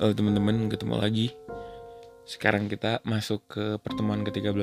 [0.00, 1.28] Halo teman-teman, ketemu lagi.
[2.24, 4.56] Sekarang kita masuk ke pertemuan ke-13.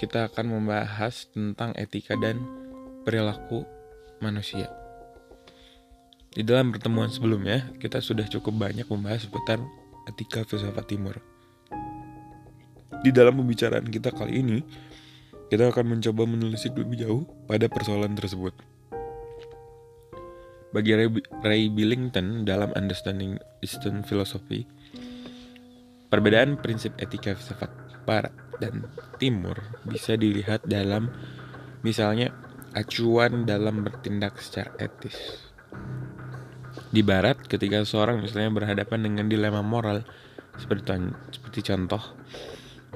[0.00, 2.40] Kita akan membahas tentang etika dan
[3.04, 3.68] perilaku
[4.24, 4.72] manusia.
[6.32, 9.60] Di dalam pertemuan sebelumnya, kita sudah cukup banyak membahas seputar
[10.08, 11.20] etika filsafat timur.
[13.04, 14.64] Di dalam pembicaraan kita kali ini,
[15.52, 18.56] kita akan mencoba menelisik lebih jauh pada persoalan tersebut.
[20.74, 21.06] Bagi Ray,
[21.46, 24.66] Ray Billington dalam Understanding Eastern Philosophy,
[26.10, 27.70] perbedaan prinsip etika filsafat
[28.02, 28.82] Barat dan
[29.22, 29.54] Timur
[29.86, 31.14] bisa dilihat dalam
[31.86, 32.34] misalnya
[32.74, 35.14] acuan dalam bertindak secara etis.
[36.90, 40.02] Di Barat, ketika seorang misalnya berhadapan dengan dilema moral,
[40.58, 40.90] seperti,
[41.30, 42.02] seperti contoh,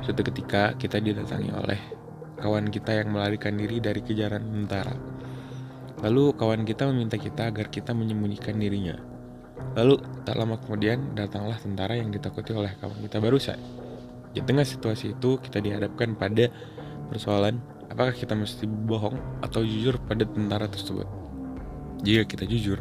[0.02, 1.80] suatu ketika kita didatangi oleh
[2.42, 4.94] kawan kita yang melarikan diri dari kejaran tentara
[5.98, 8.94] Lalu kawan kita meminta kita agar kita menyembunyikan dirinya.
[9.74, 13.58] Lalu tak lama kemudian datanglah tentara yang ditakuti oleh kawan kita barusan.
[14.30, 16.46] Di tengah situasi itu kita dihadapkan pada
[17.10, 17.58] persoalan
[17.90, 21.08] apakah kita mesti bohong atau jujur pada tentara tersebut.
[22.06, 22.78] Jika kita jujur,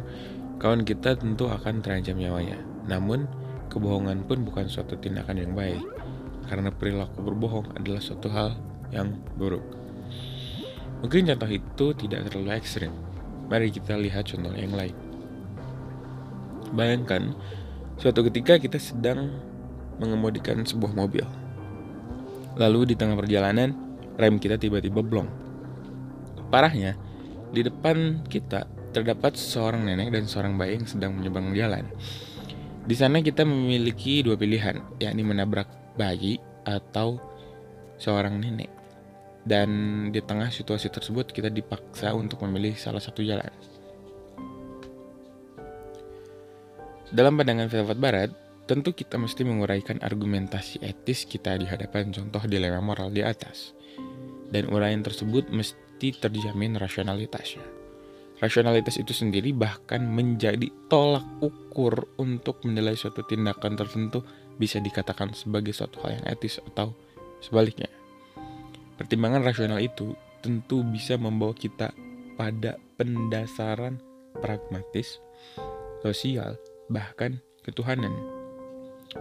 [0.62, 2.62] kawan kita tentu akan terancam nyawanya.
[2.86, 3.26] Namun,
[3.66, 5.82] kebohongan pun bukan suatu tindakan yang baik,
[6.46, 8.54] karena perilaku berbohong adalah suatu hal
[8.94, 9.64] yang buruk.
[11.02, 12.94] Mungkin contoh itu tidak terlalu ekstrim,
[13.48, 14.92] Mari kita lihat contoh yang lain.
[16.76, 17.32] Bayangkan,
[17.96, 19.32] suatu ketika kita sedang
[19.96, 21.24] mengemudikan sebuah mobil.
[22.60, 23.72] Lalu di tengah perjalanan,
[24.20, 25.32] rem kita tiba-tiba blong.
[26.52, 27.00] Parahnya,
[27.48, 31.88] di depan kita terdapat seorang nenek dan seorang bayi yang sedang menyeberang jalan.
[32.84, 36.36] Di sana kita memiliki dua pilihan, yakni menabrak bayi
[36.68, 37.16] atau
[37.96, 38.77] seorang nenek
[39.48, 39.68] dan
[40.12, 43.48] di tengah situasi tersebut kita dipaksa untuk memilih salah satu jalan.
[47.08, 48.30] Dalam pandangan filsafat barat,
[48.68, 53.72] tentu kita mesti menguraikan argumentasi etis kita di hadapan contoh dilema moral di atas.
[54.52, 57.64] Dan uraian tersebut mesti terjamin rasionalitasnya.
[58.38, 64.22] Rasionalitas itu sendiri bahkan menjadi tolak ukur untuk menilai suatu tindakan tertentu
[64.60, 66.92] bisa dikatakan sebagai suatu hal yang etis atau
[67.40, 67.97] sebaliknya.
[68.98, 71.94] Pertimbangan rasional itu tentu bisa membawa kita
[72.34, 74.02] pada pendasaran
[74.42, 75.22] pragmatis,
[76.02, 76.58] sosial,
[76.90, 78.10] bahkan ketuhanan.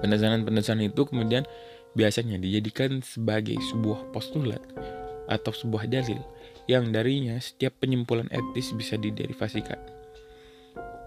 [0.01, 1.45] Pendasaran-pendasaran itu kemudian
[1.93, 4.61] biasanya dijadikan sebagai sebuah postulat
[5.29, 6.21] atau sebuah dalil
[6.66, 9.79] yang darinya setiap penyimpulan etis bisa diderivasikan.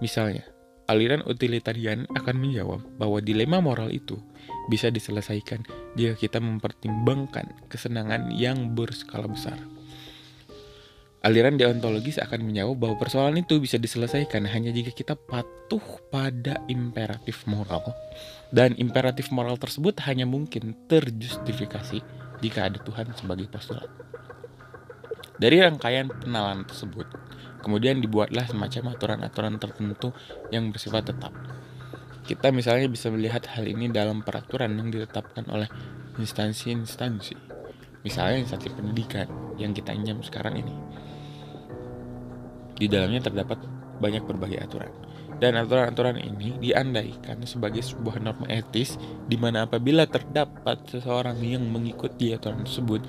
[0.01, 0.47] Misalnya,
[0.89, 4.19] aliran utilitarian akan menjawab bahwa dilema moral itu
[4.73, 5.63] bisa diselesaikan
[5.99, 9.59] jika kita mempertimbangkan kesenangan yang berskala besar.
[11.21, 17.45] Aliran deontologis akan menjawab bahwa persoalan itu bisa diselesaikan hanya jika kita patuh pada imperatif
[17.45, 17.93] moral.
[18.49, 22.01] Dan imperatif moral tersebut hanya mungkin terjustifikasi
[22.41, 23.85] jika ada Tuhan sebagai postulat.
[25.37, 27.05] Dari rangkaian penalan tersebut,
[27.61, 30.17] kemudian dibuatlah semacam aturan-aturan tertentu
[30.49, 31.37] yang bersifat tetap
[32.25, 35.67] kita misalnya bisa melihat hal ini dalam peraturan yang ditetapkan oleh
[36.21, 37.37] instansi-instansi.
[38.01, 39.29] Misalnya instansi pendidikan
[39.61, 40.75] yang kita injam sekarang ini.
[42.81, 43.61] Di dalamnya terdapat
[44.01, 44.93] banyak berbagai aturan.
[45.41, 52.37] Dan aturan-aturan ini diandaikan sebagai sebuah norma etis di mana apabila terdapat seseorang yang mengikuti
[52.37, 53.01] aturan tersebut,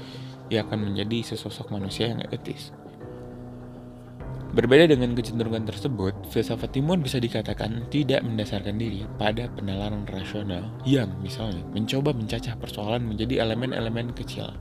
[0.47, 2.71] ia akan menjadi sesosok manusia yang etis.
[4.51, 11.07] Berbeda dengan kecenderungan tersebut, filsafat timur bisa dikatakan tidak mendasarkan diri pada penalaran rasional yang
[11.23, 14.51] misalnya mencoba mencacah persoalan menjadi elemen-elemen kecil,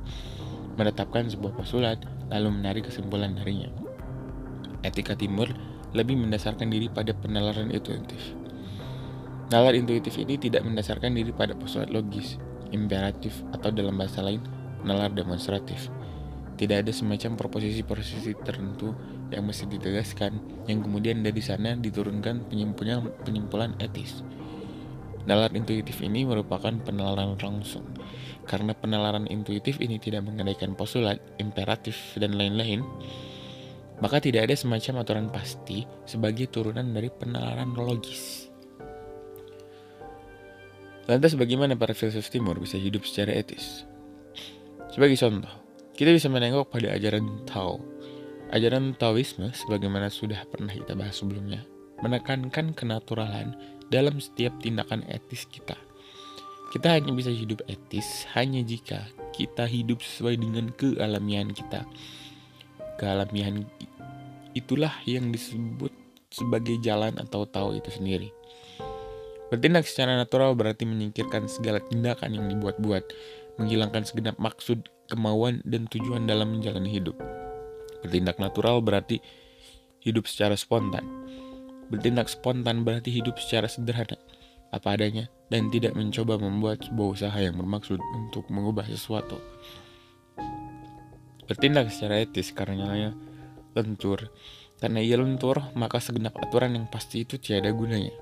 [0.79, 1.99] menetapkan sebuah postulat,
[2.31, 3.67] lalu menarik kesimpulan darinya.
[4.87, 5.51] Etika timur
[5.91, 8.39] lebih mendasarkan diri pada penalaran intuitif.
[9.51, 12.39] Nalar intuitif ini tidak mendasarkan diri pada postulat logis,
[12.71, 14.39] imperatif, atau dalam bahasa lain,
[14.87, 15.91] nalar demonstratif.
[16.61, 18.93] Tidak ada semacam proposisi-proposisi tertentu
[19.33, 24.21] yang mesti ditegaskan, yang kemudian dari sana diturunkan penyimpulan penyimpulan etis.
[25.25, 27.89] Nalar intuitif ini merupakan penalaran langsung,
[28.45, 32.85] karena penalaran intuitif ini tidak mengandaikan postulat, imperatif, dan lain-lain,
[34.05, 38.53] maka tidak ada semacam aturan pasti sebagai turunan dari penalaran logis.
[41.09, 43.89] Lantas bagaimana para filsuf timur bisa hidup secara etis?
[44.93, 45.70] Sebagai contoh,
[46.01, 47.77] kita bisa menengok pada ajaran Tao
[48.57, 51.61] Ajaran Taoisme, sebagaimana sudah pernah kita bahas sebelumnya,
[52.01, 53.53] menekankan kenaturalan
[53.93, 55.77] dalam setiap tindakan etis kita.
[56.73, 59.07] Kita hanya bisa hidup etis hanya jika
[59.37, 61.85] kita hidup sesuai dengan kealamian kita.
[62.97, 63.69] Kealamian
[64.57, 65.93] itulah yang disebut
[66.33, 68.33] sebagai jalan atau tahu itu sendiri.
[69.53, 73.05] Bertindak secara natural berarti menyingkirkan segala tindakan yang dibuat-buat,
[73.63, 77.19] menghilangkan segenap maksud, kemauan, dan tujuan dalam menjalani hidup.
[78.07, 79.19] Bertindak natural berarti
[80.01, 81.05] hidup secara spontan.
[81.91, 84.17] Bertindak spontan berarti hidup secara sederhana,
[84.71, 89.37] apa adanya, dan tidak mencoba membuat sebuah usaha yang bermaksud untuk mengubah sesuatu.
[91.51, 93.11] Bertindak secara etis karena
[93.75, 94.31] lentur.
[94.81, 98.15] Karena ia lentur, maka segenap aturan yang pasti itu tiada gunanya.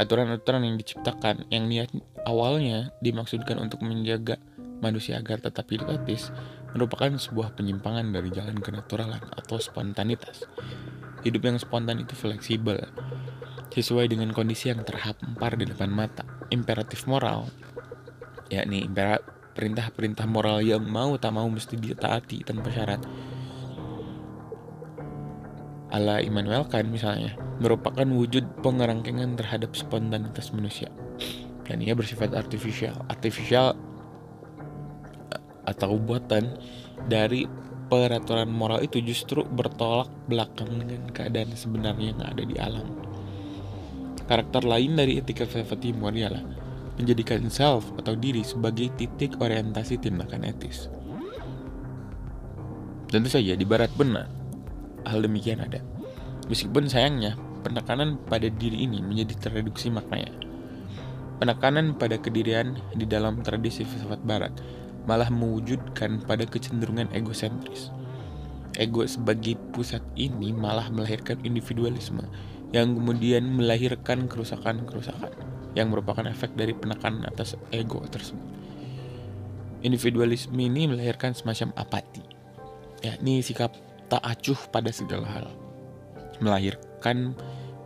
[0.00, 1.92] Aturan-aturan yang diciptakan, yang niat
[2.26, 4.42] awalnya dimaksudkan untuk menjaga
[4.80, 6.30] manusia agar tetap hidup etis,
[6.74, 10.46] merupakan sebuah penyimpangan dari jalan kenaturalan atau spontanitas.
[11.26, 12.78] Hidup yang spontan itu fleksibel,
[13.74, 16.24] sesuai dengan kondisi yang terhampar di depan mata.
[16.48, 17.50] Imperatif moral,
[18.48, 18.88] yakni
[19.58, 23.02] perintah-perintah moral yang mau tak mau mesti ditaati tanpa syarat.
[25.88, 30.92] Ala Immanuel Kant misalnya, merupakan wujud pengerangkengan terhadap spontanitas manusia.
[31.64, 32.96] Dan ia bersifat artificial.
[33.08, 33.76] Artificial
[35.68, 36.56] atau buatan
[37.04, 37.44] dari
[37.88, 42.88] peraturan moral itu justru bertolak belakang dengan keadaan sebenarnya yang ada di alam.
[44.28, 46.44] Karakter lain dari etika Velvet Timur ialah
[47.00, 50.92] menjadikan self atau diri sebagai titik orientasi tindakan etis.
[53.08, 54.28] Tentu saja di barat benar,
[55.08, 55.80] hal demikian ada.
[56.52, 60.28] Meskipun sayangnya, penekanan pada diri ini menjadi terreduksi maknanya.
[61.40, 64.52] Penekanan pada kedirian di dalam tradisi filsafat barat
[65.08, 67.88] malah mewujudkan pada kecenderungan egosentris.
[68.76, 72.22] Ego sebagai pusat ini malah melahirkan individualisme
[72.76, 75.32] yang kemudian melahirkan kerusakan-kerusakan
[75.72, 78.44] yang merupakan efek dari penekanan atas ego tersebut.
[79.80, 82.22] Individualisme ini melahirkan semacam apati,
[83.00, 83.72] yakni sikap
[84.12, 85.46] tak acuh pada segala hal.
[86.44, 87.32] Melahirkan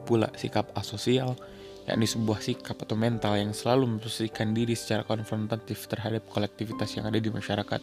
[0.09, 1.39] pula sikap asosial,
[1.87, 7.19] yakni sebuah sikap atau mental yang selalu memposisikan diri secara konfrontatif terhadap kolektivitas yang ada
[7.19, 7.83] di masyarakat.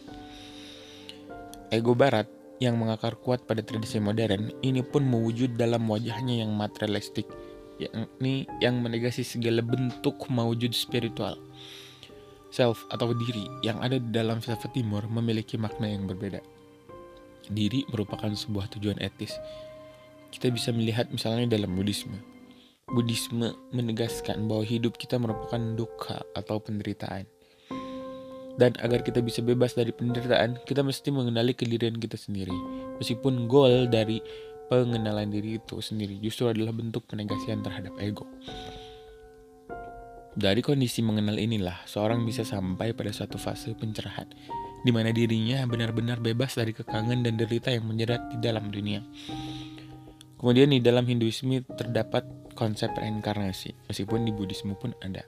[1.70, 2.26] Ego barat
[2.60, 7.28] yang mengakar kuat pada tradisi modern ini pun mewujud dalam wajahnya yang materialistik,
[7.80, 11.40] yakni yang menegasi segala bentuk mewujud spiritual.
[12.50, 16.42] Self atau diri yang ada di dalam filsafat timur memiliki makna yang berbeda.
[17.46, 19.38] Diri merupakan sebuah tujuan etis.
[20.34, 22.29] Kita bisa melihat misalnya dalam Buddhisme.
[22.90, 27.26] Buddhisme menegaskan bahwa hidup kita merupakan dukkha atau penderitaan.
[28.58, 32.52] Dan agar kita bisa bebas dari penderitaan, kita mesti mengenali kedirian kita sendiri.
[32.98, 34.20] Meskipun goal dari
[34.68, 38.26] pengenalan diri itu sendiri justru adalah bentuk penegasian terhadap ego.
[40.30, 44.30] Dari kondisi mengenal inilah, seorang bisa sampai pada suatu fase pencerahan,
[44.86, 49.02] di mana dirinya benar-benar bebas dari kekangan dan derita yang menjerat di dalam dunia.
[50.38, 55.24] Kemudian di dalam Hinduisme terdapat konsep reinkarnasi, meskipun di Buddhisme pun ada.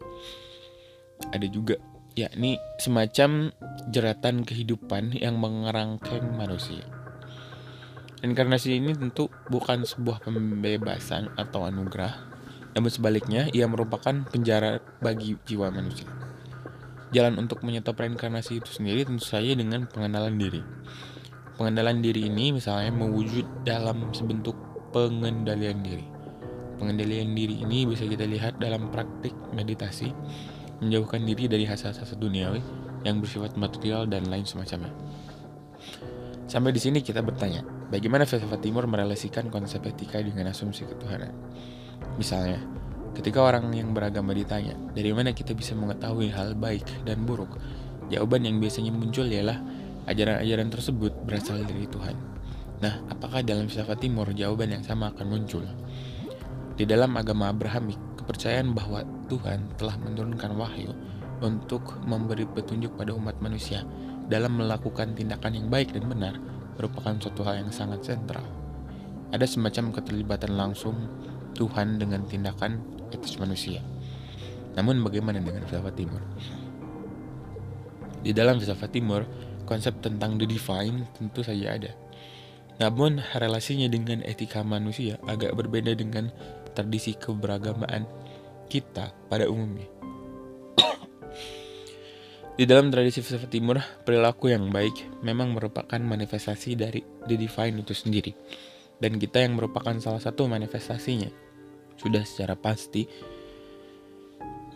[1.33, 1.81] Ada juga,
[2.13, 3.49] yakni semacam
[3.89, 6.85] jeratan kehidupan yang mengerangkeng manusia.
[8.21, 12.29] Inkarnasi ini tentu bukan sebuah pembebasan atau anugerah,
[12.77, 16.07] namun sebaliknya ia merupakan penjara bagi jiwa manusia.
[17.13, 20.63] Jalan untuk menyetop reinkarnasi itu sendiri tentu saja dengan pengenalan diri.
[21.59, 24.57] Pengenalan diri ini misalnya mewujud dalam sebentuk
[24.95, 26.22] pengendalian diri.
[26.83, 30.11] Pengendalian diri ini bisa kita lihat dalam praktik meditasi,
[30.83, 32.59] menjauhkan diri dari hasrat-hasrat duniawi
[33.07, 34.91] yang bersifat material dan lain semacamnya.
[36.51, 41.31] Sampai di sini kita bertanya, bagaimana filsafat timur merelasikan konsep etika dengan asumsi ketuhanan?
[42.19, 42.59] Misalnya,
[43.15, 47.63] ketika orang yang beragama ditanya, dari mana kita bisa mengetahui hal baik dan buruk?
[48.11, 49.63] Jawaban yang biasanya muncul ialah
[50.11, 52.19] ajaran-ajaran tersebut berasal dari Tuhan.
[52.83, 55.63] Nah, apakah dalam filsafat timur jawaban yang sama akan muncul?
[56.83, 60.91] Di dalam agama Abrahamik, kepercayaan bahwa Tuhan telah menurunkan wahyu
[61.39, 63.87] untuk memberi petunjuk pada umat manusia
[64.27, 66.43] dalam melakukan tindakan yang baik dan benar
[66.75, 68.43] merupakan suatu hal yang sangat sentral.
[69.31, 70.99] Ada semacam keterlibatan langsung
[71.55, 72.83] Tuhan dengan tindakan
[73.15, 73.79] etis manusia.
[74.75, 76.19] Namun bagaimana dengan filsafat timur?
[78.27, 79.23] Di dalam filsafat timur,
[79.71, 81.95] konsep tentang the divine tentu saja ada.
[82.83, 86.35] Namun relasinya dengan etika manusia agak berbeda dengan
[86.73, 88.05] tradisi keberagamaan
[88.69, 89.89] kita pada umumnya.
[92.53, 97.97] Di dalam tradisi filsafat timur, perilaku yang baik memang merupakan manifestasi dari the divine itu
[97.97, 98.37] sendiri.
[99.01, 101.33] Dan kita yang merupakan salah satu manifestasinya,
[101.97, 103.09] sudah secara pasti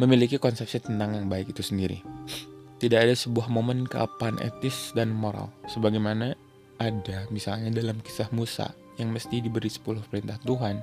[0.01, 2.01] memiliki konsepsi tentang yang baik itu sendiri.
[2.81, 6.37] Tidak ada sebuah momen keapan etis dan moral, sebagaimana
[6.77, 10.81] ada misalnya dalam kisah Musa yang mesti diberi 10 perintah Tuhan.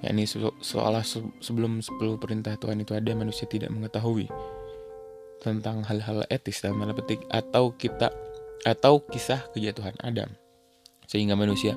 [0.00, 0.24] Yakni
[0.64, 4.28] seolah se sebelum 10 perintah Tuhan itu ada manusia tidak mengetahui
[5.40, 8.12] tentang hal-hal etis dalam tanda petik atau kita
[8.64, 10.28] atau kisah kejatuhan Adam.
[11.08, 11.76] Sehingga manusia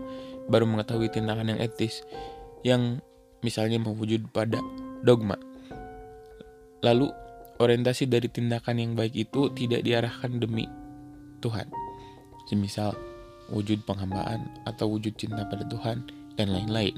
[0.51, 2.03] baru mengetahui tindakan yang etis
[2.63, 2.99] yang
[3.43, 4.59] misalnya mewujud pada
[5.03, 5.39] dogma.
[6.83, 7.07] Lalu
[7.59, 10.67] orientasi dari tindakan yang baik itu tidak diarahkan demi
[11.39, 11.71] Tuhan.
[12.51, 12.91] Semisal
[13.51, 16.03] wujud penghambaan atau wujud cinta pada Tuhan
[16.35, 16.95] dan lain-lain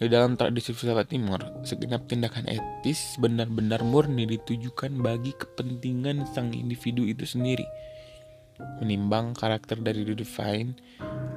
[0.00, 7.04] di dalam tradisi filsafat timur, segenap tindakan etis benar-benar murni ditujukan bagi kepentingan sang individu
[7.04, 7.68] itu sendiri.
[8.80, 10.72] Menimbang karakter dari the divine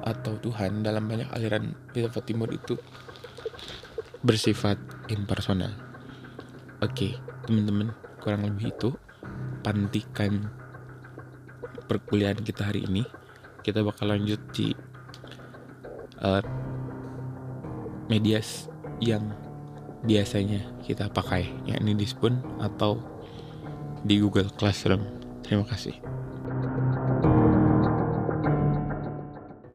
[0.00, 2.80] atau Tuhan dalam banyak aliran filsafat timur itu
[4.24, 4.80] bersifat
[5.12, 5.76] impersonal.
[6.80, 7.92] Oke, teman-teman,
[8.24, 8.96] kurang lebih itu
[9.60, 10.48] pantikan
[11.84, 13.04] perkuliahan kita hari ini.
[13.60, 14.72] Kita bakal lanjut di
[16.24, 16.40] uh,
[18.08, 18.68] medias
[19.00, 19.32] yang
[20.04, 23.00] biasanya kita pakai, yakni di Spoon atau
[24.04, 25.00] di Google Classroom.
[25.40, 25.96] Terima kasih.